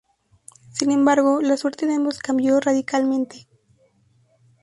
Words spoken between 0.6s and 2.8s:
Sin embargo, la suerte de ambos cambió